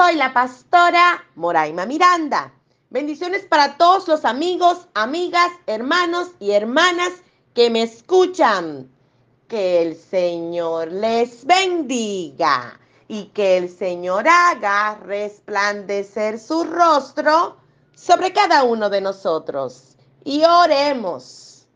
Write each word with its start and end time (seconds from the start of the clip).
Soy 0.00 0.16
la 0.16 0.32
pastora 0.32 1.22
Moraima 1.34 1.84
Miranda. 1.84 2.54
Bendiciones 2.88 3.42
para 3.42 3.76
todos 3.76 4.08
los 4.08 4.24
amigos, 4.24 4.88
amigas, 4.94 5.52
hermanos 5.66 6.28
y 6.38 6.52
hermanas 6.52 7.12
que 7.52 7.68
me 7.68 7.82
escuchan. 7.82 8.90
Que 9.46 9.82
el 9.82 9.96
Señor 9.96 10.90
les 10.90 11.44
bendiga 11.44 12.80
y 13.08 13.26
que 13.26 13.58
el 13.58 13.68
Señor 13.68 14.26
haga 14.26 14.94
resplandecer 15.04 16.38
su 16.38 16.64
rostro 16.64 17.58
sobre 17.94 18.32
cada 18.32 18.64
uno 18.64 18.88
de 18.88 19.02
nosotros. 19.02 19.98
Y 20.24 20.42
oremos. 20.44 21.68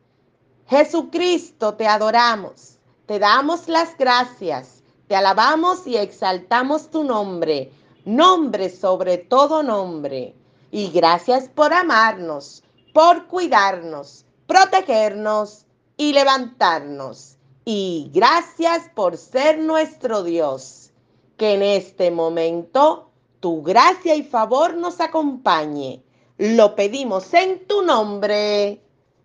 Jesucristo, 0.66 1.74
te 1.74 1.87
adoramos, 1.87 2.79
te 3.04 3.18
damos 3.18 3.68
las 3.68 3.95
gracias, 3.98 4.82
te 5.09 5.15
alabamos 5.15 5.87
y 5.87 5.98
exaltamos 5.98 6.91
tu 6.91 7.04
nombre, 7.04 7.70
nombre 8.05 8.71
sobre 8.71 9.19
todo 9.19 9.63
nombre. 9.63 10.35
Y 10.71 10.91
gracias 10.91 11.49
por 11.49 11.73
amarnos, 11.73 12.63
por 12.93 13.27
cuidarnos, 13.27 14.24
protegernos 14.46 15.66
y 15.96 16.13
levantarnos. 16.13 17.37
Y 17.65 18.11
gracias 18.13 18.91
por 18.95 19.16
ser 19.16 19.59
nuestro 19.59 20.23
Dios. 20.23 20.91
Que 21.37 21.55
en 21.55 21.63
este 21.63 22.11
momento 22.11 23.11
tu 23.41 23.63
gracia 23.63 24.15
y 24.15 24.23
favor 24.23 24.74
nos 24.74 25.01
acompañe. 25.01 26.02
Lo 26.39 26.74
pedimos 26.74 27.33
en 27.35 27.66
tu 27.66 27.83
nombre. 27.83 28.80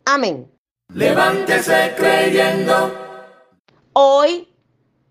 Amén. 0.06 0.52
Levántese 0.94 1.94
creyendo, 1.96 2.92
Hoy, 3.94 4.48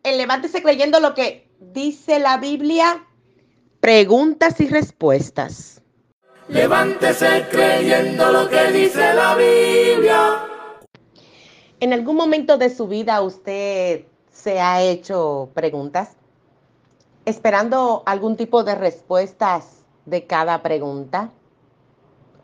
en 0.02 0.18
Levántese 0.18 0.62
creyendo 0.62 0.98
lo 0.98 1.14
que 1.14 1.48
dice 1.60 2.18
la 2.18 2.38
Biblia, 2.38 3.06
preguntas 3.80 4.60
y 4.60 4.68
respuestas. 4.68 5.80
levántese 6.48 7.46
creyendo 7.50 8.32
lo 8.32 8.48
que 8.48 8.72
dice 8.72 9.14
la 9.14 9.36
Biblia. 9.36 10.42
¿En 11.78 11.92
algún 11.92 12.16
momento 12.16 12.58
de 12.58 12.70
su 12.70 12.88
vida 12.88 13.20
usted 13.22 14.06
se 14.32 14.60
ha 14.60 14.82
hecho 14.82 15.50
preguntas? 15.54 16.16
Esperando 17.24 18.02
algún 18.04 18.36
tipo 18.36 18.64
de 18.64 18.74
respuestas 18.74 19.84
de 20.06 20.26
cada 20.26 20.60
pregunta. 20.62 21.30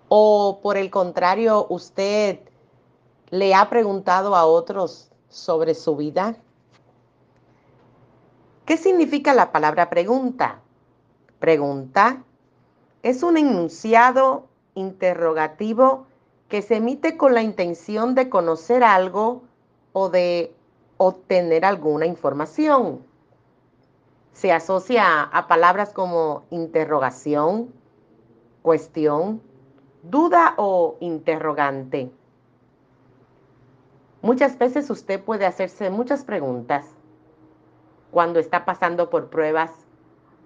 ¿O 0.08 0.60
por 0.62 0.76
el 0.76 0.90
contrario, 0.90 1.66
usted 1.68 2.38
le 3.30 3.54
ha 3.54 3.68
preguntado 3.70 4.36
a 4.36 4.44
otros 4.44 5.10
sobre 5.30 5.74
su 5.74 5.96
vida? 5.96 6.36
¿Qué 8.66 8.76
significa 8.76 9.34
la 9.34 9.50
palabra 9.50 9.90
pregunta? 9.90 10.60
Pregunta 11.44 12.24
es 13.02 13.22
un 13.22 13.36
enunciado 13.36 14.48
interrogativo 14.74 16.06
que 16.48 16.62
se 16.62 16.76
emite 16.76 17.18
con 17.18 17.34
la 17.34 17.42
intención 17.42 18.14
de 18.14 18.30
conocer 18.30 18.82
algo 18.82 19.42
o 19.92 20.08
de 20.08 20.54
obtener 20.96 21.66
alguna 21.66 22.06
información. 22.06 23.04
Se 24.32 24.52
asocia 24.52 25.20
a 25.20 25.46
palabras 25.46 25.92
como 25.92 26.44
interrogación, 26.48 27.74
cuestión, 28.62 29.42
duda 30.02 30.54
o 30.56 30.96
interrogante. 31.00 32.10
Muchas 34.22 34.56
veces 34.56 34.88
usted 34.88 35.22
puede 35.22 35.44
hacerse 35.44 35.90
muchas 35.90 36.24
preguntas 36.24 36.86
cuando 38.10 38.38
está 38.38 38.64
pasando 38.64 39.10
por 39.10 39.28
pruebas. 39.28 39.83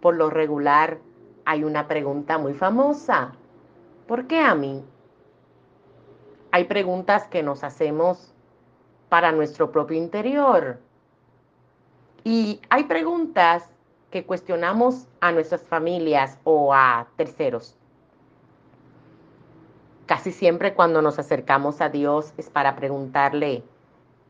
Por 0.01 0.17
lo 0.17 0.31
regular 0.31 0.99
hay 1.45 1.65
una 1.65 1.89
pregunta 1.89 2.39
muy 2.39 2.55
famosa. 2.55 3.33
¿Por 4.07 4.27
qué 4.27 4.41
a 4.41 4.55
mí? 4.55 4.85
Hay 6.51 6.65
preguntas 6.65 7.27
que 7.29 7.43
nos 7.43 7.65
hacemos 7.65 8.33
para 9.09 9.33
nuestro 9.33 9.71
propio 9.71 9.97
interior. 9.97 10.79
Y 12.25 12.61
hay 12.71 12.85
preguntas 12.85 13.69
que 14.11 14.25
cuestionamos 14.25 15.07
a 15.21 15.33
nuestras 15.33 15.63
familias 15.63 16.39
o 16.45 16.73
a 16.73 17.09
terceros. 17.17 17.77
Casi 20.07 20.33
siempre 20.33 20.75
cuando 20.75 21.03
nos 21.03 21.19
acercamos 21.19 21.81
a 21.83 21.91
Dios 21.91 22.33
es 22.39 22.49
para 22.49 22.77
preguntarle 22.77 23.63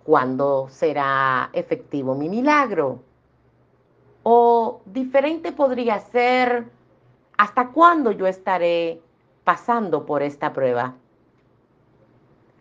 cuándo 0.02 0.66
será 0.70 1.50
efectivo 1.52 2.16
mi 2.16 2.28
milagro. 2.28 3.02
O 4.30 4.82
diferente 4.84 5.52
podría 5.52 6.00
ser 6.00 6.66
hasta 7.38 7.68
cuándo 7.68 8.12
yo 8.12 8.26
estaré 8.26 9.00
pasando 9.42 10.04
por 10.04 10.22
esta 10.22 10.52
prueba. 10.52 10.96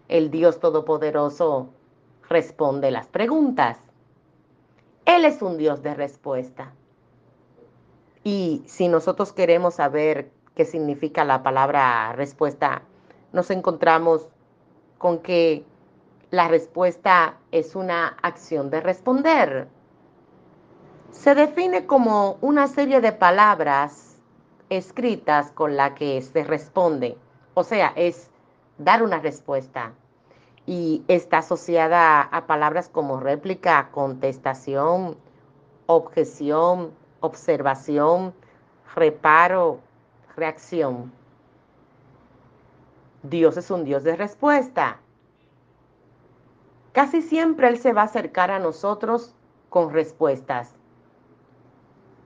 El 0.07 0.31
Dios 0.31 0.61
Todopoderoso 0.61 1.67
responde 2.29 2.89
las 2.89 3.07
preguntas. 3.07 3.79
Él 5.03 5.25
es 5.25 5.41
un 5.41 5.57
Dios 5.57 5.83
de 5.83 5.93
respuesta. 5.93 6.71
Y 8.23 8.63
si 8.65 8.87
nosotros 8.87 9.33
queremos 9.33 9.73
saber 9.73 10.31
qué 10.55 10.63
significa 10.63 11.25
la 11.25 11.43
palabra 11.43 12.13
respuesta, 12.13 12.83
nos 13.33 13.51
encontramos 13.51 14.25
con 14.97 15.19
que 15.19 15.65
la 16.31 16.47
respuesta 16.47 17.35
es 17.51 17.75
una 17.75 18.15
acción 18.21 18.69
de 18.69 18.79
responder. 18.79 19.67
Se 21.11 21.35
define 21.35 21.85
como 21.85 22.37
una 22.41 22.67
serie 22.67 23.01
de 23.01 23.11
palabras 23.11 24.17
escritas 24.69 25.51
con 25.51 25.77
la 25.77 25.95
que 25.95 26.21
se 26.21 26.43
responde. 26.43 27.17
O 27.53 27.63
sea, 27.63 27.93
es 27.95 28.29
dar 28.77 29.01
una 29.03 29.19
respuesta. 29.19 29.93
Y 30.65 31.03
está 31.07 31.39
asociada 31.39 32.21
a 32.21 32.45
palabras 32.45 32.89
como 32.89 33.19
réplica, 33.19 33.89
contestación, 33.91 35.17
objeción, 35.85 36.91
observación, 37.21 38.33
reparo, 38.95 39.79
reacción. 40.35 41.11
Dios 43.23 43.57
es 43.57 43.71
un 43.71 43.85
Dios 43.85 44.03
de 44.03 44.15
respuesta. 44.15 44.99
Casi 46.91 47.21
siempre 47.21 47.67
Él 47.69 47.77
se 47.79 47.93
va 47.93 48.01
a 48.01 48.05
acercar 48.05 48.51
a 48.51 48.59
nosotros 48.59 49.33
con 49.69 49.93
respuestas. 49.93 50.76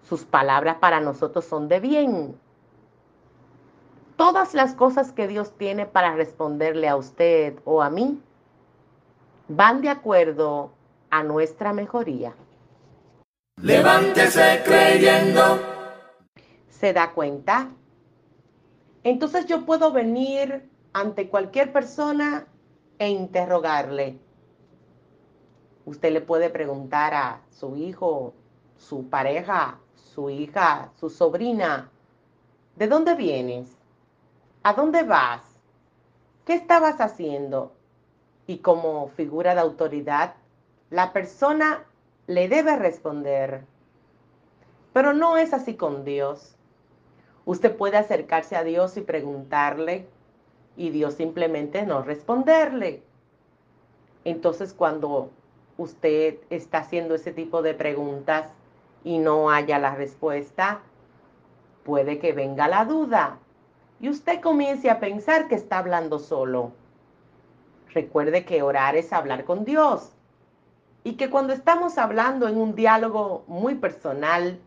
Sus 0.04 0.26
palabras 0.26 0.78
para 0.80 1.00
nosotros 1.00 1.46
son 1.46 1.68
de 1.68 1.80
bien. 1.80 2.36
Todas 4.18 4.54
las 4.54 4.76
cosas 4.76 5.12
que 5.12 5.28
Dios 5.28 5.54
tiene 5.58 5.86
para 5.86 6.16
responderle 6.16 6.88
a 6.88 6.96
usted 6.96 7.60
o 7.66 7.82
a 7.82 7.90
mí 7.90 8.22
van 9.48 9.82
de 9.82 9.90
acuerdo 9.90 10.72
a 11.10 11.24
nuestra 11.24 11.74
mejoría. 11.74 12.34
Levántese 13.62 14.62
creyendo, 14.66 15.60
¿Se 16.82 16.94
da 16.94 17.12
cuenta? 17.12 17.70
Entonces 19.04 19.46
yo 19.46 19.66
puedo 19.66 19.92
venir 19.92 20.68
ante 20.94 21.30
cualquier 21.30 21.72
persona 21.72 22.48
e 22.98 23.10
interrogarle. 23.10 24.18
Usted 25.86 26.12
le 26.12 26.22
puede 26.22 26.50
preguntar 26.50 27.14
a 27.14 27.42
su 27.52 27.76
hijo, 27.76 28.34
su 28.78 29.10
pareja, 29.10 29.80
su 30.14 30.30
hija, 30.30 30.92
su 31.00 31.10
sobrina, 31.10 31.90
¿de 32.76 32.88
dónde 32.88 33.16
vienes? 33.16 33.78
¿A 34.62 34.74
dónde 34.74 35.04
vas? 35.04 35.42
¿Qué 36.46 36.54
estabas 36.54 37.00
haciendo? 37.00 37.72
Y 38.46 38.58
como 38.58 39.08
figura 39.08 39.56
de 39.56 39.62
autoridad, 39.62 40.36
la 40.90 41.14
persona 41.14 41.86
le 42.28 42.50
debe 42.50 42.76
responder. 42.76 43.64
Pero 44.92 45.14
no 45.14 45.38
es 45.38 45.54
así 45.54 45.76
con 45.76 46.04
Dios. 46.04 46.56
Usted 47.46 47.76
puede 47.76 47.98
acercarse 47.98 48.58
a 48.58 48.64
Dios 48.64 48.98
y 48.98 49.02
preguntarle 49.02 50.08
y 50.76 50.90
Dios 50.90 51.14
simplemente 51.14 51.86
no 51.86 52.02
responderle. 52.02 53.02
Entonces 54.26 54.74
cuando 54.74 55.32
usted 55.78 56.38
está 56.50 56.80
haciendo 56.80 57.16
ese 57.16 57.32
tipo 57.32 57.62
de 57.62 57.74
preguntas 57.74 58.52
y 59.04 59.18
no 59.18 59.50
haya 59.50 59.80
la 59.80 59.96
respuesta, 59.96 60.82
puede 61.84 62.20
que 62.20 62.34
venga 62.34 62.68
la 62.68 62.86
duda 62.86 63.40
y 64.00 64.10
usted 64.10 64.42
comience 64.42 64.90
a 64.90 65.00
pensar 65.00 65.48
que 65.48 65.56
está 65.56 65.78
hablando 65.78 66.20
solo. 66.20 66.72
Recuerde 67.94 68.46
que 68.46 68.62
orar 68.62 68.96
es 68.96 69.14
hablar 69.14 69.46
con 69.46 69.66
Dios 69.66 70.12
y 71.04 71.14
que 71.14 71.30
cuando 71.30 71.54
estamos 71.54 71.98
hablando 71.98 72.48
en 72.48 72.58
un 72.58 72.76
diálogo 72.76 73.44
muy 73.48 73.76
personal, 73.76 74.60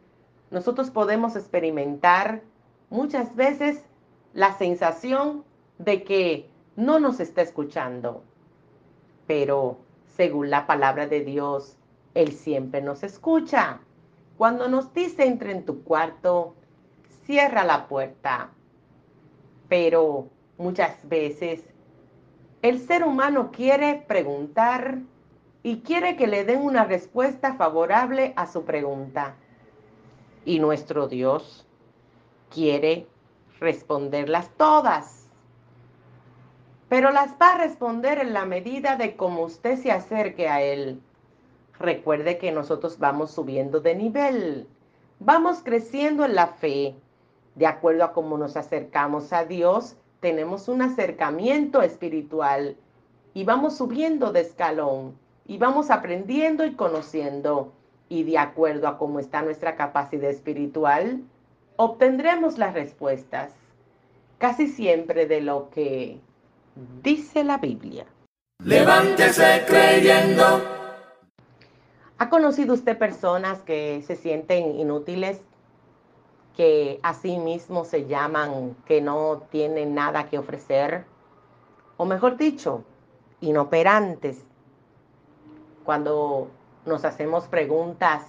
nosotros 0.51 0.91
podemos 0.91 1.37
experimentar 1.37 2.43
muchas 2.91 3.35
veces 3.35 3.83
la 4.35 4.57
sensación 4.57 5.45
de 5.79 6.05
que 6.05 6.51
no 6.77 7.01
nos 7.01 7.21
está 7.21 7.43
escuchando. 7.43 8.23
Pero 9.27 9.79
según 10.17 10.51
la 10.51 10.67
palabra 10.67 11.07
de 11.07 11.25
Dios, 11.25 11.77
Él 12.15 12.33
siempre 12.33 12.83
nos 12.83 13.03
escucha. 13.03 13.81
Cuando 14.37 14.69
nos 14.69 14.93
dice 14.93 15.27
entre 15.27 15.53
en 15.53 15.65
tu 15.65 15.83
cuarto, 15.85 16.55
cierra 17.25 17.65
la 17.65 17.87
puerta. 17.87 18.51
Pero 19.69 20.29
muchas 20.59 21.09
veces 21.09 21.63
el 22.63 22.81
ser 22.81 23.05
humano 23.05 23.51
quiere 23.53 24.05
preguntar 24.09 24.99
y 25.63 25.81
quiere 25.81 26.17
que 26.17 26.27
le 26.27 26.45
den 26.45 26.61
una 26.61 26.85
respuesta 26.85 27.55
favorable 27.55 28.33
a 28.37 28.47
su 28.47 28.65
pregunta. 28.65 29.35
Y 30.45 30.59
nuestro 30.59 31.09
Dios 31.09 31.67
quiere 32.51 33.07
responderlas 33.61 34.51
todas. 34.57 35.29
Pero 36.89 37.11
las 37.13 37.33
va 37.33 37.53
a 37.53 37.59
responder 37.59 38.19
en 38.19 38.33
la 38.33 38.45
medida 38.45 38.97
de 38.97 39.17
cómo 39.17 39.43
usted 39.43 39.79
se 39.79 39.91
acerque 39.91 40.49
a 40.49 40.63
Él. 40.63 41.01
Recuerde 41.79 42.39
que 42.39 42.53
nosotros 42.53 42.99
vamos 42.99 43.33
subiendo 43.33 43.81
de 43.81 43.95
nivel, 43.95 44.69
vamos 45.19 45.61
creciendo 45.63 46.25
en 46.25 46.35
la 46.35 46.49
fe. 46.49 46.95
De 47.55 47.67
acuerdo 47.67 48.05
a 48.05 48.13
cómo 48.13 48.37
nos 48.39 48.57
acercamos 48.57 49.33
a 49.33 49.45
Dios, 49.45 49.97
tenemos 50.21 50.69
un 50.69 50.83
acercamiento 50.83 51.83
espiritual 51.83 52.77
y 53.33 53.45
vamos 53.45 53.77
subiendo 53.77 54.33
de 54.33 54.41
escalón 54.41 55.17
y 55.47 55.59
vamos 55.59 55.91
aprendiendo 55.91 56.65
y 56.65 56.75
conociendo. 56.75 57.73
Y 58.09 58.23
de 58.25 58.39
acuerdo 58.39 58.87
a 58.87 58.99
cómo 58.99 59.19
está 59.19 59.43
nuestra 59.43 59.77
capacidad 59.77 60.31
espiritual, 60.31 61.23
obtendremos 61.77 62.59
las 62.59 62.75
respuestas 62.75 63.53
casi 64.39 64.69
siempre 64.69 65.27
de 65.27 65.41
lo 65.41 65.71
que 65.71 66.21
dice 67.03 67.45
la 67.45 67.59
Biblia. 67.59 68.07
Levántese 68.63 69.65
creyendo. 69.67 70.84
¿Ha 72.25 72.31
conocido 72.31 72.73
usted 72.73 72.97
personas 72.97 73.61
que 73.65 74.01
se 74.07 74.17
sienten 74.17 74.81
inútiles, 74.81 75.43
que 76.57 76.99
a 77.03 77.13
sí 77.13 77.37
mismos 77.37 77.89
se 77.89 78.07
llaman 78.07 78.75
que 78.87 79.03
no 79.03 79.43
tienen 79.51 79.95
nada 79.95 80.31
que 80.31 80.39
ofrecer? 80.39 81.05
O 81.99 82.07
mejor 82.07 82.39
dicho, 82.39 82.83
inoperantes. 83.43 84.43
Cuando 85.85 86.49
nos 86.87 87.05
hacemos 87.05 87.47
preguntas 87.47 88.23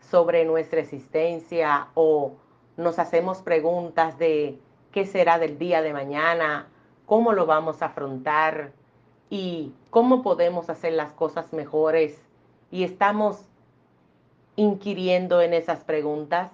sobre 0.00 0.44
nuestra 0.44 0.80
existencia 0.80 1.86
o 1.94 2.32
nos 2.76 2.98
hacemos 2.98 3.42
preguntas 3.42 4.18
de 4.18 4.58
qué 4.90 5.06
será 5.06 5.38
del 5.38 5.56
día 5.56 5.82
de 5.82 5.92
mañana, 5.92 6.66
cómo 7.06 7.32
lo 7.32 7.46
vamos 7.46 7.80
a 7.80 7.86
afrontar 7.86 8.72
y 9.30 9.72
cómo 9.90 10.24
podemos 10.24 10.68
hacer 10.68 10.94
las 10.94 11.12
cosas 11.12 11.52
mejores. 11.52 12.23
Y 12.74 12.82
estamos 12.82 13.38
inquiriendo 14.56 15.40
en 15.40 15.54
esas 15.54 15.84
preguntas. 15.84 16.50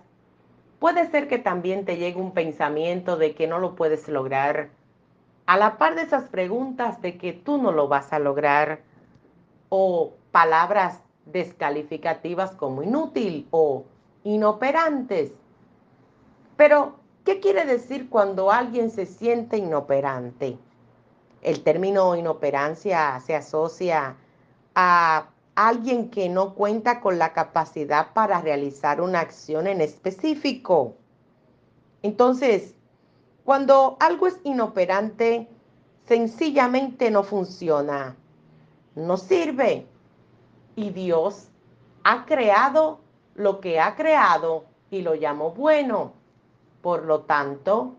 Puede 0.78 1.10
ser 1.10 1.28
que 1.28 1.38
también 1.38 1.86
te 1.86 1.96
llegue 1.96 2.20
un 2.20 2.32
pensamiento 2.32 3.16
de 3.16 3.34
que 3.34 3.46
no 3.46 3.58
lo 3.58 3.74
puedes 3.74 4.06
lograr. 4.08 4.68
A 5.46 5.56
la 5.56 5.78
par 5.78 5.94
de 5.94 6.02
esas 6.02 6.28
preguntas 6.28 7.00
de 7.00 7.16
que 7.16 7.32
tú 7.32 7.56
no 7.56 7.72
lo 7.72 7.88
vas 7.88 8.12
a 8.12 8.18
lograr 8.18 8.82
o 9.70 10.12
palabras 10.30 11.00
descalificativas 11.24 12.52
como 12.52 12.82
inútil 12.82 13.46
o 13.50 13.84
inoperantes. 14.24 15.32
Pero 16.58 17.00
¿Qué 17.24 17.38
quiere 17.38 17.66
decir 17.66 18.08
cuando 18.08 18.50
alguien 18.50 18.90
se 18.90 19.04
siente 19.04 19.58
inoperante? 19.58 20.58
El 21.42 21.62
término 21.62 22.16
inoperancia 22.16 23.20
se 23.20 23.34
asocia 23.34 24.16
a 24.74 25.26
alguien 25.68 26.10
que 26.10 26.28
no 26.28 26.54
cuenta 26.54 27.00
con 27.00 27.18
la 27.18 27.32
capacidad 27.32 28.12
para 28.12 28.40
realizar 28.40 29.00
una 29.00 29.20
acción 29.20 29.66
en 29.66 29.80
específico. 29.80 30.94
Entonces, 32.02 32.74
cuando 33.44 33.96
algo 34.00 34.26
es 34.26 34.38
inoperante, 34.44 35.48
sencillamente 36.06 37.10
no 37.10 37.22
funciona, 37.22 38.16
no 38.94 39.16
sirve. 39.16 39.86
Y 40.76 40.90
Dios 40.90 41.48
ha 42.04 42.24
creado 42.24 43.00
lo 43.34 43.60
que 43.60 43.80
ha 43.80 43.96
creado 43.96 44.64
y 44.90 45.02
lo 45.02 45.14
llamó 45.14 45.50
bueno. 45.52 46.12
Por 46.80 47.04
lo 47.04 47.20
tanto, 47.20 47.96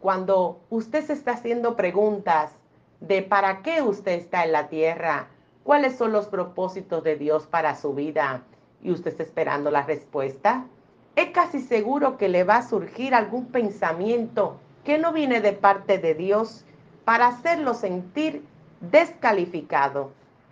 cuando 0.00 0.60
usted 0.70 1.04
se 1.04 1.12
está 1.12 1.32
haciendo 1.32 1.76
preguntas 1.76 2.52
de 3.00 3.22
para 3.22 3.62
qué 3.62 3.82
usted 3.82 4.12
está 4.12 4.44
en 4.44 4.52
la 4.52 4.68
tierra, 4.68 5.28
cuáles 5.64 5.96
son 5.96 6.12
los 6.12 6.26
propósitos 6.26 7.02
de 7.04 7.16
Dios 7.16 7.46
para 7.46 7.76
su 7.76 7.94
vida 7.94 8.42
y 8.82 8.90
usted 8.90 9.12
está 9.12 9.22
esperando 9.22 9.70
la 9.70 9.82
respuesta, 9.82 10.66
es 11.14 11.30
casi 11.30 11.60
seguro 11.60 12.16
que 12.16 12.28
le 12.28 12.44
va 12.44 12.56
a 12.56 12.68
surgir 12.68 13.14
algún 13.14 13.46
pensamiento 13.46 14.56
que 14.84 14.98
no 14.98 15.12
viene 15.12 15.40
de 15.40 15.52
parte 15.52 15.98
de 15.98 16.14
Dios 16.14 16.64
para 17.04 17.28
hacerlo 17.28 17.74
sentir 17.74 18.44
descalificado, 18.80 20.10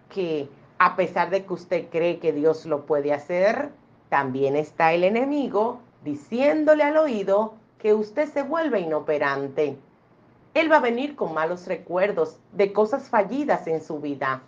que 0.09 0.49
a 0.79 0.97
pesar 0.97 1.31
de 1.31 1.45
que 1.45 1.53
usted 1.53 1.89
cree 1.91 2.19
que 2.19 2.33
Dios 2.33 2.67
lo 2.67 2.87
puede 2.87 3.13
hacer, 3.13 3.71
también 4.09 4.57
está 4.57 4.93
el 4.93 5.05
enemigo 5.05 5.81
diciéndole 6.05 6.85
al 6.85 6.97
oído 6.97 7.55
que 7.79 7.95
usted 7.95 8.29
se 8.29 8.43
vuelve 8.43 8.81
inoperante. 8.81 9.77
Él 10.55 10.71
va 10.71 10.77
a 10.77 10.81
venir 10.81 11.17
con 11.17 11.33
malos 11.33 11.67
recuerdos 11.67 12.39
de 12.53 12.73
cosas 12.73 13.09
fallidas 13.09 13.67
en 13.67 13.83
su 13.83 14.01
vida. 14.01 14.43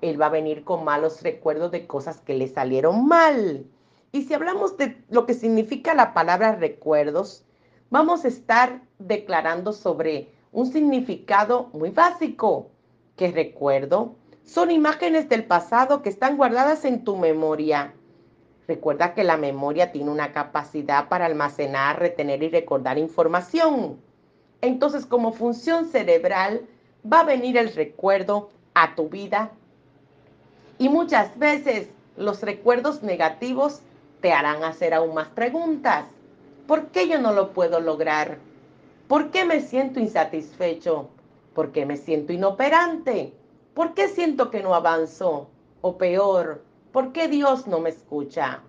Él 0.00 0.20
va 0.20 0.26
a 0.26 0.30
venir 0.30 0.64
con 0.64 0.84
malos 0.84 1.22
recuerdos 1.22 1.70
de 1.70 1.86
cosas 1.86 2.20
que 2.20 2.34
le 2.34 2.48
salieron 2.48 3.06
mal. 3.06 3.66
Y 4.12 4.22
si 4.22 4.34
hablamos 4.34 4.76
de 4.76 5.02
lo 5.10 5.26
que 5.26 5.34
significa 5.34 5.94
la 5.94 6.14
palabra 6.14 6.56
recuerdos, 6.56 7.44
vamos 7.90 8.24
a 8.24 8.28
estar 8.28 8.82
declarando 8.98 9.72
sobre 9.72 10.32
un 10.52 10.66
significado 10.66 11.68
muy 11.72 11.90
básico, 11.90 12.70
que 13.16 13.32
recuerdo 13.32 14.14
son 14.44 14.70
imágenes 14.70 15.28
del 15.28 15.44
pasado 15.44 16.00
que 16.02 16.08
están 16.08 16.36
guardadas 16.36 16.84
en 16.84 17.04
tu 17.04 17.16
memoria 17.16 17.92
Recuerda 18.68 19.14
que 19.14 19.24
la 19.24 19.38
memoria 19.38 19.92
tiene 19.92 20.10
una 20.10 20.34
capacidad 20.34 21.08
para 21.08 21.24
almacenar, 21.24 21.98
retener 21.98 22.42
y 22.42 22.50
recordar 22.50 22.98
información. 22.98 23.98
Entonces, 24.60 25.06
como 25.06 25.32
función 25.32 25.86
cerebral, 25.86 26.68
va 27.10 27.20
a 27.20 27.24
venir 27.24 27.56
el 27.56 27.72
recuerdo 27.72 28.50
a 28.74 28.94
tu 28.94 29.08
vida. 29.08 29.52
Y 30.78 30.88
muchas 30.88 31.38
veces 31.38 31.90
los 32.16 32.42
recuerdos 32.42 33.02
negativos 33.02 33.80
te 34.20 34.32
harán 34.32 34.64
hacer 34.64 34.94
aún 34.94 35.14
más 35.14 35.28
preguntas. 35.28 36.06
¿Por 36.66 36.86
qué 36.88 37.08
yo 37.08 37.20
no 37.20 37.32
lo 37.32 37.52
puedo 37.52 37.80
lograr? 37.80 38.38
¿Por 39.06 39.30
qué 39.30 39.44
me 39.44 39.60
siento 39.60 40.00
insatisfecho? 40.00 41.08
¿Por 41.54 41.72
qué 41.72 41.86
me 41.86 41.96
siento 41.96 42.32
inoperante? 42.32 43.32
¿Por 43.74 43.94
qué 43.94 44.08
siento 44.08 44.50
que 44.50 44.62
no 44.62 44.74
avanzo? 44.74 45.48
O 45.80 45.96
peor, 45.96 46.62
¿Por 46.92 47.12
qué 47.12 47.28
Dios 47.28 47.66
no 47.66 47.80
me 47.80 47.90
escucha? 47.90 48.62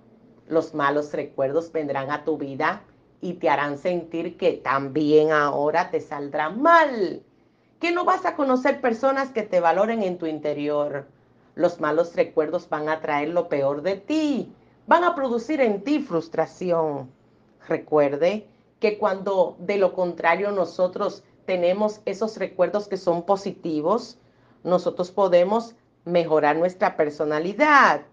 Los 0.47 0.73
malos 0.73 1.13
recuerdos 1.13 1.71
vendrán 1.71 2.11
a 2.11 2.25
tu 2.25 2.37
vida 2.37 2.83
y 3.21 3.35
te 3.35 3.49
harán 3.49 3.77
sentir 3.77 4.35
que 4.35 4.53
también 4.53 5.31
ahora 5.31 5.89
te 5.89 6.01
saldrá 6.01 6.49
mal, 6.49 7.23
que 7.79 7.91
no 7.91 8.03
vas 8.03 8.25
a 8.25 8.35
conocer 8.35 8.81
personas 8.81 9.31
que 9.31 9.43
te 9.43 9.61
valoren 9.61 10.03
en 10.03 10.17
tu 10.17 10.25
interior. 10.25 11.07
Los 11.59 11.81
malos 11.81 12.15
recuerdos 12.15 12.69
van 12.69 12.87
a 12.87 13.01
traer 13.01 13.27
lo 13.27 13.49
peor 13.49 13.81
de 13.81 13.97
ti, 13.97 14.55
van 14.87 15.03
a 15.03 15.13
producir 15.13 15.59
en 15.59 15.83
ti 15.83 15.99
frustración. 15.99 17.11
Recuerde 17.67 18.47
que 18.79 18.97
cuando 18.97 19.57
de 19.59 19.77
lo 19.77 19.91
contrario 19.91 20.51
nosotros 20.51 21.21
tenemos 21.45 21.99
esos 22.05 22.37
recuerdos 22.37 22.87
que 22.87 22.95
son 22.95 23.23
positivos, 23.23 24.17
nosotros 24.63 25.11
podemos 25.11 25.75
mejorar 26.05 26.55
nuestra 26.55 26.95
personalidad. 26.95 28.03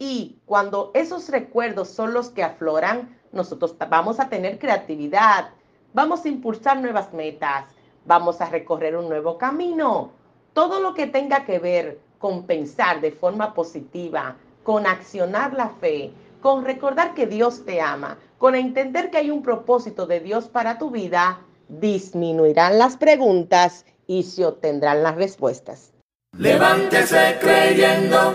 Y 0.00 0.40
cuando 0.44 0.90
esos 0.92 1.28
recuerdos 1.28 1.86
son 1.86 2.12
los 2.12 2.30
que 2.30 2.42
afloran, 2.42 3.16
nosotros 3.30 3.76
vamos 3.88 4.18
a 4.18 4.28
tener 4.28 4.58
creatividad, 4.58 5.50
vamos 5.94 6.24
a 6.24 6.28
impulsar 6.28 6.80
nuevas 6.80 7.12
metas, 7.12 7.66
vamos 8.04 8.40
a 8.40 8.46
recorrer 8.46 8.96
un 8.96 9.08
nuevo 9.08 9.38
camino. 9.38 10.10
Todo 10.54 10.80
lo 10.80 10.92
que 10.94 11.06
tenga 11.06 11.44
que 11.44 11.60
ver 11.60 12.00
con 12.18 12.44
pensar 12.44 13.00
de 13.00 13.12
forma 13.12 13.54
positiva, 13.54 14.36
con 14.62 14.86
accionar 14.86 15.52
la 15.54 15.68
fe, 15.68 16.10
con 16.40 16.64
recordar 16.64 17.14
que 17.14 17.26
Dios 17.26 17.64
te 17.64 17.80
ama, 17.80 18.18
con 18.38 18.54
entender 18.54 19.10
que 19.10 19.18
hay 19.18 19.30
un 19.30 19.42
propósito 19.42 20.06
de 20.06 20.20
Dios 20.20 20.48
para 20.48 20.78
tu 20.78 20.90
vida, 20.90 21.40
disminuirán 21.68 22.78
las 22.78 22.96
preguntas 22.96 23.84
y 24.06 24.22
se 24.22 24.44
obtendrán 24.44 25.02
las 25.02 25.16
respuestas. 25.16 25.92
Levántese 26.38 27.36
creyendo. 27.40 28.34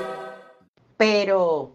Pero, 0.98 1.72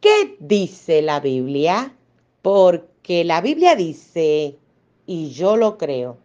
¿qué 0.00 0.36
dice 0.40 1.02
la 1.02 1.20
Biblia? 1.20 1.94
Porque 2.42 3.24
la 3.24 3.40
Biblia 3.40 3.76
dice, 3.76 4.56
y 5.06 5.30
yo 5.30 5.56
lo 5.56 5.78
creo, 5.78 6.18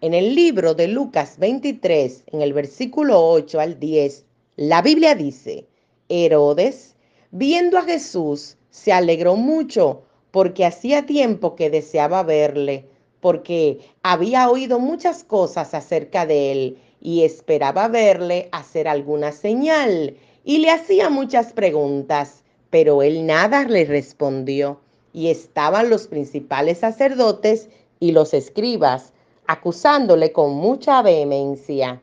en 0.00 0.14
el 0.14 0.34
libro 0.34 0.74
de 0.74 0.88
Lucas 0.88 1.38
23, 1.38 2.24
en 2.32 2.42
el 2.42 2.52
versículo 2.52 3.26
8 3.28 3.60
al 3.60 3.80
10, 3.80 4.25
la 4.56 4.80
Biblia 4.80 5.14
dice, 5.14 5.66
Herodes, 6.08 6.96
viendo 7.30 7.76
a 7.76 7.82
Jesús, 7.82 8.56
se 8.70 8.90
alegró 8.90 9.36
mucho 9.36 10.02
porque 10.30 10.64
hacía 10.64 11.04
tiempo 11.04 11.56
que 11.56 11.68
deseaba 11.68 12.22
verle, 12.22 12.86
porque 13.20 13.80
había 14.02 14.48
oído 14.48 14.78
muchas 14.78 15.24
cosas 15.24 15.74
acerca 15.74 16.24
de 16.24 16.52
él 16.52 16.78
y 17.02 17.24
esperaba 17.24 17.88
verle 17.88 18.48
hacer 18.50 18.88
alguna 18.88 19.32
señal 19.32 20.16
y 20.42 20.58
le 20.58 20.70
hacía 20.70 21.10
muchas 21.10 21.52
preguntas, 21.52 22.42
pero 22.70 23.02
él 23.02 23.26
nada 23.26 23.64
le 23.64 23.84
respondió. 23.84 24.80
Y 25.12 25.28
estaban 25.28 25.90
los 25.90 26.06
principales 26.06 26.78
sacerdotes 26.78 27.68
y 28.00 28.12
los 28.12 28.32
escribas 28.32 29.12
acusándole 29.46 30.32
con 30.32 30.54
mucha 30.54 31.02
vehemencia. 31.02 32.00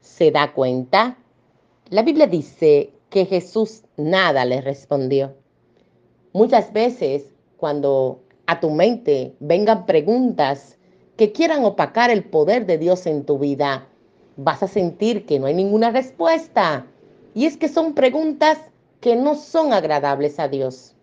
¿Se 0.00 0.30
da 0.30 0.52
cuenta? 0.52 1.18
La 1.90 2.02
Biblia 2.02 2.26
dice 2.26 2.94
que 3.10 3.26
Jesús 3.26 3.82
nada 3.98 4.46
le 4.46 4.62
respondió. 4.62 5.34
Muchas 6.32 6.72
veces 6.72 7.24
cuando 7.58 8.22
a 8.46 8.58
tu 8.58 8.70
mente 8.70 9.34
vengan 9.38 9.84
preguntas 9.84 10.78
que 11.18 11.32
quieran 11.32 11.62
opacar 11.62 12.10
el 12.10 12.24
poder 12.24 12.64
de 12.64 12.78
Dios 12.78 13.04
en 13.06 13.26
tu 13.26 13.38
vida, 13.38 13.86
vas 14.36 14.62
a 14.62 14.68
sentir 14.68 15.26
que 15.26 15.38
no 15.38 15.44
hay 15.46 15.52
ninguna 15.52 15.90
respuesta. 15.90 16.86
Y 17.34 17.44
es 17.44 17.58
que 17.58 17.68
son 17.68 17.92
preguntas 17.92 18.58
que 19.00 19.14
no 19.14 19.34
son 19.34 19.74
agradables 19.74 20.40
a 20.40 20.48
Dios. 20.48 20.94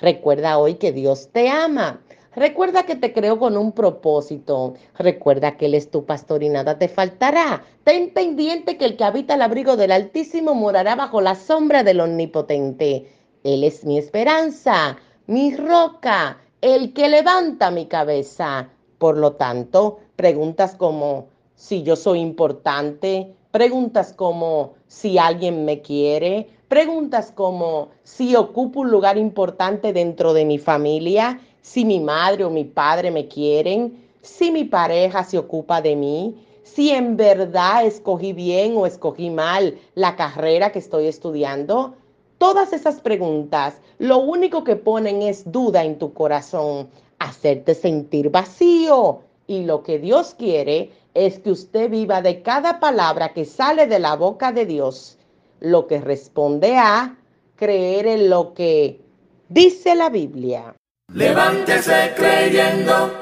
Recuerda 0.00 0.56
hoy 0.56 0.76
que 0.76 0.92
Dios 0.92 1.28
te 1.32 1.50
ama. 1.50 2.00
Recuerda 2.36 2.84
que 2.84 2.96
te 2.96 3.12
creó 3.12 3.38
con 3.38 3.56
un 3.56 3.72
propósito. 3.72 4.74
Recuerda 4.98 5.56
que 5.56 5.66
Él 5.66 5.74
es 5.74 5.90
tu 5.90 6.04
pastor 6.04 6.42
y 6.42 6.48
nada 6.48 6.78
te 6.78 6.88
faltará. 6.88 7.62
Ten 7.84 8.12
pendiente 8.12 8.76
que 8.76 8.86
el 8.86 8.96
que 8.96 9.04
habita 9.04 9.34
el 9.34 9.42
abrigo 9.42 9.76
del 9.76 9.92
Altísimo 9.92 10.54
morará 10.54 10.96
bajo 10.96 11.20
la 11.20 11.36
sombra 11.36 11.84
del 11.84 12.00
Omnipotente. 12.00 13.08
Él 13.44 13.62
es 13.62 13.84
mi 13.84 13.98
esperanza, 13.98 14.96
mi 15.26 15.54
roca, 15.54 16.38
el 16.60 16.92
que 16.92 17.08
levanta 17.08 17.70
mi 17.70 17.86
cabeza. 17.86 18.68
Por 18.98 19.16
lo 19.16 19.34
tanto, 19.34 19.98
preguntas 20.16 20.74
como 20.74 21.28
si 21.54 21.84
yo 21.84 21.94
soy 21.94 22.18
importante, 22.18 23.32
preguntas 23.52 24.12
como 24.12 24.74
si 24.88 25.18
alguien 25.18 25.64
me 25.64 25.82
quiere, 25.82 26.48
preguntas 26.66 27.30
como 27.30 27.90
si 28.02 28.34
ocupo 28.34 28.80
un 28.80 28.90
lugar 28.90 29.18
importante 29.18 29.92
dentro 29.92 30.32
de 30.32 30.44
mi 30.44 30.58
familia 30.58 31.38
si 31.64 31.86
mi 31.86 31.98
madre 31.98 32.44
o 32.44 32.50
mi 32.50 32.64
padre 32.64 33.10
me 33.10 33.26
quieren, 33.26 34.04
si 34.20 34.50
mi 34.50 34.64
pareja 34.64 35.24
se 35.24 35.38
ocupa 35.38 35.80
de 35.80 35.96
mí, 35.96 36.46
si 36.62 36.90
en 36.90 37.16
verdad 37.16 37.86
escogí 37.86 38.34
bien 38.34 38.76
o 38.76 38.84
escogí 38.84 39.30
mal 39.30 39.78
la 39.94 40.14
carrera 40.14 40.72
que 40.72 40.78
estoy 40.78 41.06
estudiando. 41.06 41.94
Todas 42.36 42.74
esas 42.74 43.00
preguntas 43.00 43.80
lo 43.98 44.18
único 44.18 44.62
que 44.62 44.76
ponen 44.76 45.22
es 45.22 45.50
duda 45.50 45.84
en 45.84 45.98
tu 45.98 46.12
corazón, 46.12 46.90
hacerte 47.18 47.74
sentir 47.74 48.28
vacío. 48.28 49.20
Y 49.46 49.64
lo 49.64 49.82
que 49.82 49.98
Dios 49.98 50.34
quiere 50.34 50.90
es 51.14 51.38
que 51.38 51.50
usted 51.50 51.90
viva 51.90 52.20
de 52.20 52.42
cada 52.42 52.78
palabra 52.78 53.32
que 53.32 53.46
sale 53.46 53.86
de 53.86 53.98
la 53.98 54.16
boca 54.16 54.52
de 54.52 54.66
Dios, 54.66 55.16
lo 55.60 55.86
que 55.86 55.98
responde 55.98 56.76
a 56.76 57.16
creer 57.56 58.06
en 58.06 58.28
lo 58.28 58.52
que 58.52 59.00
dice 59.48 59.94
la 59.94 60.10
Biblia. 60.10 60.74
Levántese 61.12 62.12
creyendo. 62.16 63.12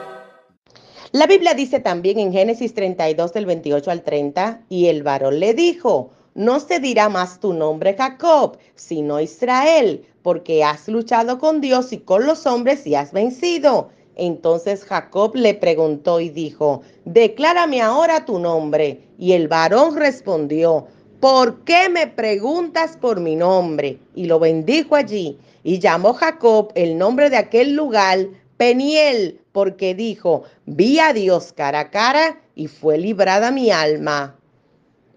La 1.10 1.26
Biblia 1.26 1.52
dice 1.52 1.80
también 1.80 2.18
en 2.18 2.32
Génesis 2.32 2.72
32 2.74 3.32
del 3.32 3.44
28 3.44 3.90
al 3.90 4.02
30, 4.02 4.62
y 4.68 4.86
el 4.86 5.02
varón 5.02 5.40
le 5.40 5.52
dijo, 5.52 6.10
no 6.34 6.60
se 6.60 6.78
dirá 6.78 7.10
más 7.10 7.40
tu 7.40 7.52
nombre 7.52 7.94
Jacob, 7.94 8.56
sino 8.74 9.20
Israel, 9.20 10.06
porque 10.22 10.64
has 10.64 10.88
luchado 10.88 11.38
con 11.38 11.60
Dios 11.60 11.92
y 11.92 11.98
con 11.98 12.24
los 12.24 12.46
hombres 12.46 12.86
y 12.86 12.94
has 12.94 13.12
vencido. 13.12 13.90
Entonces 14.14 14.84
Jacob 14.84 15.34
le 15.34 15.52
preguntó 15.52 16.20
y 16.20 16.30
dijo, 16.30 16.82
declárame 17.04 17.82
ahora 17.82 18.24
tu 18.24 18.38
nombre. 18.38 19.00
Y 19.18 19.32
el 19.32 19.48
varón 19.48 19.96
respondió, 19.96 20.86
¿por 21.20 21.64
qué 21.64 21.88
me 21.90 22.06
preguntas 22.06 22.96
por 22.96 23.20
mi 23.20 23.36
nombre? 23.36 23.98
Y 24.14 24.26
lo 24.26 24.38
bendijo 24.38 24.96
allí. 24.96 25.38
Y 25.62 25.78
llamó 25.78 26.14
Jacob 26.14 26.72
el 26.74 26.98
nombre 26.98 27.30
de 27.30 27.36
aquel 27.36 27.74
lugar 27.74 28.28
Peniel, 28.56 29.40
porque 29.52 29.94
dijo, 29.94 30.44
vi 30.66 30.98
a 30.98 31.12
Dios 31.12 31.52
cara 31.52 31.80
a 31.80 31.90
cara 31.90 32.40
y 32.54 32.68
fue 32.68 32.98
librada 32.98 33.50
mi 33.50 33.70
alma. 33.70 34.38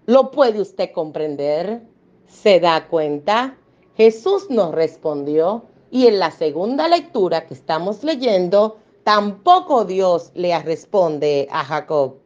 ¿Lo 0.06 0.30
puede 0.30 0.60
usted 0.60 0.90
comprender? 0.92 1.82
¿Se 2.26 2.60
da 2.60 2.88
cuenta? 2.88 3.56
Jesús 3.96 4.50
nos 4.50 4.74
respondió 4.74 5.64
y 5.90 6.06
en 6.06 6.18
la 6.18 6.30
segunda 6.30 6.88
lectura 6.88 7.46
que 7.46 7.54
estamos 7.54 8.04
leyendo, 8.04 8.78
tampoco 9.04 9.84
Dios 9.84 10.32
le 10.34 10.56
responde 10.60 11.48
a 11.50 11.64
Jacob. 11.64 12.16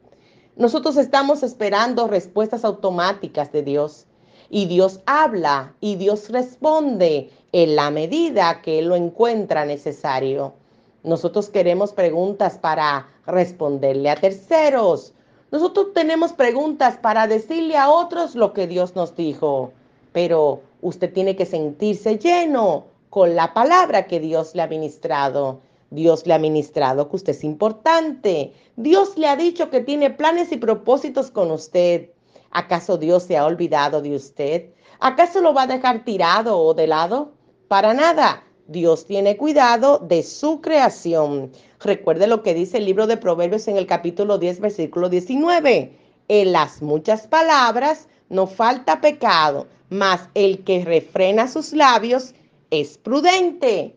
Nosotros 0.56 0.96
estamos 0.96 1.42
esperando 1.42 2.08
respuestas 2.08 2.64
automáticas 2.64 3.52
de 3.52 3.62
Dios 3.62 4.06
y 4.50 4.66
Dios 4.66 5.00
habla 5.06 5.74
y 5.80 5.94
Dios 5.94 6.28
responde 6.28 7.30
en 7.52 7.76
la 7.76 7.90
medida 7.90 8.60
que 8.62 8.80
Él 8.80 8.88
lo 8.88 8.96
encuentra 8.96 9.64
necesario. 9.64 10.54
Nosotros 11.02 11.48
queremos 11.48 11.92
preguntas 11.92 12.58
para 12.58 13.08
responderle 13.26 14.10
a 14.10 14.16
terceros. 14.16 15.14
Nosotros 15.50 15.94
tenemos 15.94 16.32
preguntas 16.32 16.98
para 16.98 17.26
decirle 17.26 17.76
a 17.76 17.90
otros 17.90 18.34
lo 18.34 18.52
que 18.52 18.66
Dios 18.66 18.94
nos 18.96 19.16
dijo. 19.16 19.72
Pero 20.12 20.62
usted 20.82 21.12
tiene 21.12 21.36
que 21.36 21.46
sentirse 21.46 22.18
lleno 22.18 22.86
con 23.08 23.34
la 23.34 23.54
palabra 23.54 24.06
que 24.06 24.20
Dios 24.20 24.54
le 24.54 24.62
ha 24.62 24.66
ministrado. 24.66 25.60
Dios 25.90 26.26
le 26.26 26.34
ha 26.34 26.38
ministrado 26.38 27.08
que 27.08 27.16
usted 27.16 27.32
es 27.32 27.44
importante. 27.44 28.52
Dios 28.76 29.16
le 29.16 29.28
ha 29.28 29.36
dicho 29.36 29.70
que 29.70 29.80
tiene 29.80 30.10
planes 30.10 30.52
y 30.52 30.56
propósitos 30.56 31.30
con 31.30 31.50
usted. 31.50 32.10
¿Acaso 32.50 32.98
Dios 32.98 33.22
se 33.24 33.36
ha 33.36 33.46
olvidado 33.46 34.02
de 34.02 34.14
usted? 34.14 34.70
¿Acaso 34.98 35.40
lo 35.40 35.54
va 35.54 35.62
a 35.62 35.66
dejar 35.66 36.04
tirado 36.04 36.58
o 36.58 36.74
de 36.74 36.86
lado? 36.86 37.32
Para 37.68 37.94
nada. 37.94 38.42
Dios 38.66 39.06
tiene 39.06 39.36
cuidado 39.36 39.98
de 39.98 40.22
su 40.22 40.60
creación. 40.60 41.50
Recuerde 41.80 42.26
lo 42.26 42.42
que 42.42 42.54
dice 42.54 42.78
el 42.78 42.84
libro 42.84 43.06
de 43.06 43.16
Proverbios 43.16 43.66
en 43.66 43.76
el 43.76 43.86
capítulo 43.86 44.38
10, 44.38 44.60
versículo 44.60 45.08
19. 45.08 45.98
En 46.28 46.52
las 46.52 46.80
muchas 46.80 47.26
palabras 47.26 48.06
no 48.28 48.46
falta 48.46 49.00
pecado, 49.00 49.66
mas 49.88 50.28
el 50.34 50.62
que 50.62 50.84
refrena 50.84 51.48
sus 51.48 51.72
labios 51.72 52.34
es 52.70 52.96
prudente. 52.98 53.96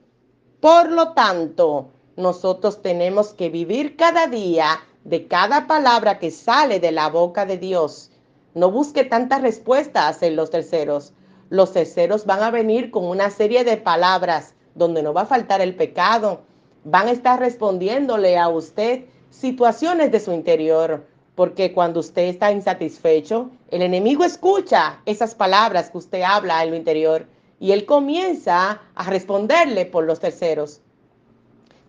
Por 0.59 0.91
lo 0.91 1.13
tanto, 1.13 1.89
nosotros 2.15 2.81
tenemos 2.81 3.33
que 3.33 3.49
vivir 3.49 3.95
cada 3.95 4.27
día 4.27 4.79
de 5.03 5.27
cada 5.27 5.67
palabra 5.67 6.17
que 6.17 6.31
sale 6.31 6.79
de 6.79 6.91
la 6.91 7.09
boca 7.09 7.45
de 7.45 7.57
Dios. 7.57 8.09
No 8.55 8.71
busque 8.71 9.03
tantas 9.03 9.41
respuestas 9.41 10.21
en 10.23 10.35
los 10.35 10.49
terceros 10.49 11.13
los 11.53 11.71
terceros 11.71 12.25
van 12.25 12.41
a 12.41 12.49
venir 12.49 12.89
con 12.89 13.05
una 13.05 13.29
serie 13.29 13.63
de 13.63 13.77
palabras 13.77 14.55
donde 14.73 15.03
no 15.03 15.13
va 15.13 15.21
a 15.21 15.27
faltar 15.27 15.61
el 15.61 15.75
pecado. 15.75 16.41
Van 16.83 17.07
a 17.07 17.11
estar 17.11 17.39
respondiéndole 17.39 18.39
a 18.39 18.49
usted 18.49 19.05
situaciones 19.29 20.11
de 20.11 20.19
su 20.19 20.31
interior, 20.31 21.05
porque 21.35 21.71
cuando 21.71 21.99
usted 21.99 22.23
está 22.23 22.51
insatisfecho, 22.51 23.51
el 23.69 23.83
enemigo 23.83 24.23
escucha 24.23 24.99
esas 25.05 25.35
palabras 25.35 25.91
que 25.91 25.99
usted 25.99 26.23
habla 26.23 26.63
en 26.63 26.71
lo 26.71 26.75
interior 26.75 27.27
y 27.59 27.71
él 27.71 27.85
comienza 27.85 28.81
a 28.95 29.09
responderle 29.11 29.85
por 29.85 30.05
los 30.05 30.19
terceros. 30.19 30.81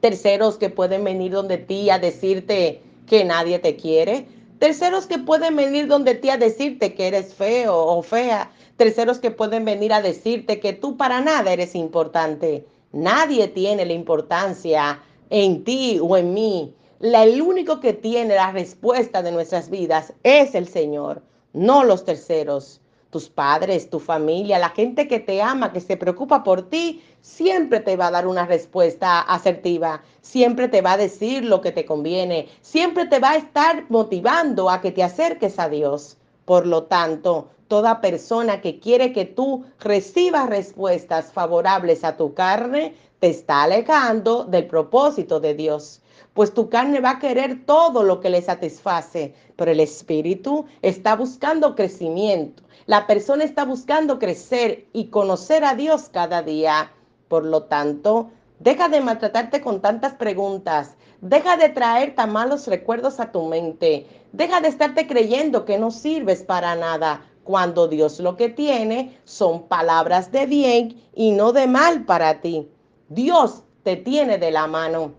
Terceros 0.00 0.58
que 0.58 0.68
pueden 0.68 1.04
venir 1.04 1.32
donde 1.32 1.56
ti 1.56 1.88
a 1.88 1.98
decirte 1.98 2.82
que 3.06 3.24
nadie 3.24 3.58
te 3.60 3.76
quiere. 3.76 4.26
Terceros 4.58 5.06
que 5.06 5.18
pueden 5.18 5.56
venir 5.56 5.86
donde 5.86 6.14
ti 6.14 6.30
a 6.30 6.36
decirte 6.36 6.94
que 6.94 7.08
eres 7.08 7.34
feo 7.34 7.76
o 7.76 8.02
fea 8.02 8.50
terceros 8.76 9.18
que 9.18 9.30
pueden 9.30 9.64
venir 9.64 9.92
a 9.92 10.02
decirte 10.02 10.60
que 10.60 10.72
tú 10.72 10.96
para 10.96 11.20
nada 11.20 11.52
eres 11.52 11.74
importante. 11.74 12.66
Nadie 12.92 13.48
tiene 13.48 13.84
la 13.84 13.92
importancia 13.92 15.00
en 15.30 15.64
ti 15.64 15.98
o 16.02 16.16
en 16.16 16.34
mí. 16.34 16.74
La, 17.00 17.24
el 17.24 17.42
único 17.42 17.80
que 17.80 17.92
tiene 17.92 18.34
la 18.34 18.52
respuesta 18.52 19.22
de 19.22 19.32
nuestras 19.32 19.68
vidas 19.68 20.12
es 20.22 20.54
el 20.54 20.68
Señor, 20.68 21.22
no 21.52 21.84
los 21.84 22.04
terceros. 22.04 22.80
Tus 23.14 23.28
padres, 23.28 23.90
tu 23.90 24.00
familia, 24.00 24.58
la 24.58 24.70
gente 24.70 25.06
que 25.06 25.20
te 25.20 25.40
ama, 25.40 25.72
que 25.72 25.78
se 25.80 25.96
preocupa 25.96 26.42
por 26.42 26.68
ti, 26.68 27.00
siempre 27.20 27.78
te 27.78 27.96
va 27.96 28.08
a 28.08 28.10
dar 28.10 28.26
una 28.26 28.44
respuesta 28.44 29.20
asertiva, 29.20 30.02
siempre 30.20 30.66
te 30.66 30.82
va 30.82 30.94
a 30.94 30.96
decir 30.96 31.44
lo 31.44 31.60
que 31.60 31.70
te 31.70 31.84
conviene, 31.84 32.48
siempre 32.60 33.06
te 33.06 33.20
va 33.20 33.30
a 33.30 33.36
estar 33.36 33.84
motivando 33.88 34.68
a 34.68 34.80
que 34.80 34.90
te 34.90 35.04
acerques 35.04 35.60
a 35.60 35.68
Dios. 35.68 36.16
Por 36.44 36.66
lo 36.66 36.86
tanto, 36.86 37.50
toda 37.68 38.00
persona 38.00 38.60
que 38.60 38.80
quiere 38.80 39.12
que 39.12 39.26
tú 39.26 39.64
recibas 39.78 40.48
respuestas 40.48 41.32
favorables 41.32 42.02
a 42.02 42.16
tu 42.16 42.34
carne, 42.34 42.96
te 43.20 43.28
está 43.28 43.62
alejando 43.62 44.42
del 44.42 44.66
propósito 44.66 45.38
de 45.38 45.54
Dios 45.54 46.02
pues 46.34 46.52
tu 46.52 46.68
carne 46.68 47.00
va 47.00 47.10
a 47.10 47.18
querer 47.20 47.64
todo 47.64 48.02
lo 48.02 48.20
que 48.20 48.28
le 48.28 48.42
satisface, 48.42 49.34
pero 49.56 49.70
el 49.70 49.78
espíritu 49.78 50.66
está 50.82 51.14
buscando 51.14 51.76
crecimiento. 51.76 52.63
La 52.86 53.06
persona 53.06 53.44
está 53.44 53.64
buscando 53.64 54.18
crecer 54.18 54.86
y 54.92 55.06
conocer 55.06 55.64
a 55.64 55.74
Dios 55.74 56.10
cada 56.12 56.42
día. 56.42 56.92
Por 57.28 57.46
lo 57.46 57.62
tanto, 57.62 58.30
deja 58.58 58.90
de 58.90 59.00
maltratarte 59.00 59.62
con 59.62 59.80
tantas 59.80 60.12
preguntas. 60.14 60.94
Deja 61.22 61.56
de 61.56 61.70
traer 61.70 62.14
tan 62.14 62.32
malos 62.32 62.66
recuerdos 62.66 63.20
a 63.20 63.32
tu 63.32 63.46
mente. 63.46 64.06
Deja 64.32 64.60
de 64.60 64.68
estarte 64.68 65.06
creyendo 65.06 65.64
que 65.64 65.78
no 65.78 65.90
sirves 65.90 66.42
para 66.42 66.74
nada, 66.74 67.24
cuando 67.44 67.88
Dios 67.88 68.20
lo 68.20 68.36
que 68.36 68.50
tiene 68.50 69.18
son 69.24 69.66
palabras 69.66 70.30
de 70.30 70.44
bien 70.44 71.02
y 71.14 71.30
no 71.32 71.52
de 71.52 71.66
mal 71.66 72.04
para 72.04 72.42
ti. 72.42 72.68
Dios 73.08 73.62
te 73.82 73.96
tiene 73.96 74.36
de 74.36 74.50
la 74.50 74.66
mano. 74.66 75.12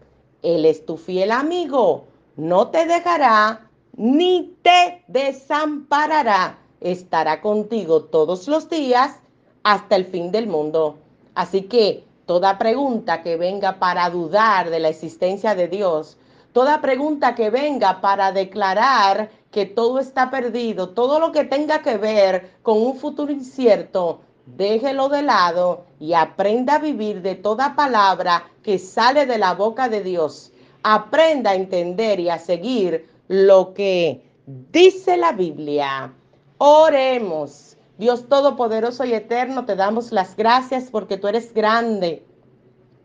Él 0.44 0.66
es 0.66 0.86
tu 0.86 0.98
fiel 0.98 1.32
amigo, 1.32 2.06
no 2.36 2.68
te 2.68 2.86
dejará 2.86 3.68
ni 3.98 4.56
te 4.62 5.04
desamparará. 5.08 6.60
Estará 6.86 7.42
contigo 7.42 8.04
todos 8.04 8.48
los 8.48 8.70
días 8.70 9.16
hasta 9.64 9.96
el 9.96 10.06
fin 10.06 10.32
del 10.32 10.46
mundo. 10.46 11.00
Así 11.34 11.64
que 11.64 12.04
toda 12.28 12.60
pregunta 12.60 13.24
que 13.24 13.38
venga 13.38 13.80
para 13.80 14.08
dudar 14.12 14.70
de 14.70 14.80
la 14.80 14.90
existencia 14.90 15.56
de 15.56 15.68
Dios, 15.68 16.16
toda 16.54 16.82
pregunta 16.82 17.34
que 17.34 17.50
venga 17.50 18.02
para 18.02 18.32
declarar 18.32 19.32
que 19.50 19.66
todo 19.66 19.98
está 19.98 20.30
perdido, 20.30 20.90
todo 20.90 21.20
lo 21.20 21.32
que 21.32 21.44
tenga 21.44 21.82
que 21.82 21.98
ver 21.98 22.52
con 22.62 22.80
un 22.80 22.96
futuro 22.98 23.32
incierto, 23.32 24.20
déjelo 24.46 25.10
de 25.10 25.24
lado 25.24 25.86
y 26.00 26.14
aprenda 26.14 26.76
a 26.76 26.80
vivir 26.80 27.24
de 27.24 27.34
toda 27.34 27.76
palabra 27.76 28.48
que 28.62 28.78
sale 28.78 29.26
de 29.26 29.40
la 29.40 29.56
boca 29.56 29.90
de 29.90 30.04
Dios. 30.04 30.52
Aprenda 30.84 31.50
a 31.50 31.56
entender 31.56 32.20
y 32.20 32.30
a 32.30 32.38
seguir 32.38 33.10
lo 33.28 33.74
que 33.74 34.22
dice 34.46 35.18
la 35.18 35.32
Biblia. 35.32 36.14
Oremos. 36.58 37.78
Dios 37.98 38.28
Todopoderoso 38.28 39.06
y 39.06 39.14
Eterno, 39.14 39.66
te 39.66 39.76
damos 39.76 40.12
las 40.12 40.36
gracias 40.36 40.90
porque 40.92 41.18
tú 41.18 41.28
eres 41.28 41.54
grande, 41.54 42.26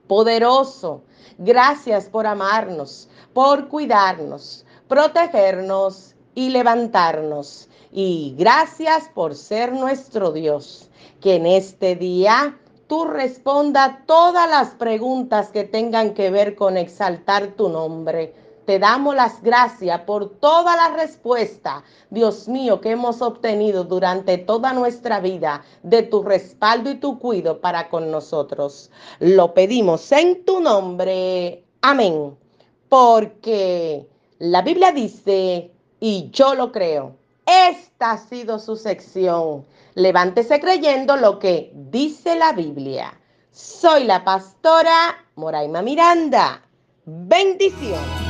poderoso. 0.09 1.03
Gracias 1.39 2.09
por 2.09 2.27
amarnos, 2.27 3.09
por 3.33 3.69
cuidarnos, 3.69 4.67
protegernos 4.89 6.17
y 6.35 6.51
levantarnos. 6.51 7.69
Y 7.93 8.35
gracias 8.37 9.09
por 9.15 9.35
ser 9.35 9.73
nuestro 9.73 10.33
Dios 10.33 10.91
que 11.21 11.37
en 11.37 11.47
este 11.47 11.97
día 11.97 12.59
tú 12.87 13.05
responda 13.05 14.03
todas 14.07 14.51
las 14.51 14.71
preguntas 14.71 15.51
que 15.51 15.65
tengan 15.65 16.15
que 16.15 16.31
ver 16.31 16.57
con 16.57 16.77
exaltar 16.77 17.49
tu 17.53 17.69
nombre. 17.69 18.35
Te 18.71 18.79
damos 18.79 19.17
las 19.17 19.43
gracias 19.43 20.03
por 20.03 20.39
toda 20.39 20.77
la 20.77 20.95
respuesta, 20.95 21.83
Dios 22.09 22.47
mío, 22.47 22.81
que 22.81 22.93
hemos 22.93 23.21
obtenido 23.21 23.83
durante 23.83 24.39
toda 24.39 24.73
nuestra 24.73 25.19
vida 25.19 25.65
de 25.83 26.05
tu 26.05 26.23
respaldo 26.23 26.89
y 26.89 27.01
tu 27.01 27.19
cuidado 27.19 27.61
para 27.61 27.89
con 27.89 28.13
nosotros. 28.13 28.93
Lo 29.19 29.55
pedimos 29.55 30.13
en 30.13 30.45
tu 30.45 30.61
nombre. 30.61 31.65
Amén. 31.83 32.39
Porque 32.89 34.09
la 34.39 34.63
Biblia 34.63 34.93
dice, 34.93 35.73
y 35.99 36.31
yo 36.31 36.55
lo 36.55 36.71
creo, 36.71 37.17
esta 37.45 38.13
ha 38.13 38.19
sido 38.19 38.61
su 38.61 38.77
sección 38.77 39.67
Levántese 39.97 40.61
creyendo 40.61 41.17
lo 41.17 41.41
que 41.41 41.73
dice 41.75 42.37
la 42.37 42.53
Biblia. 42.53 43.19
Soy 43.51 44.05
la 44.05 44.23
pastora 44.23 45.27
Moraima 45.35 45.83
Miranda. 45.83 46.63
Bendición. 47.05 48.30